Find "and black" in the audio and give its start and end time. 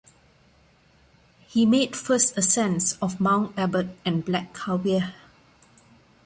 4.03-4.51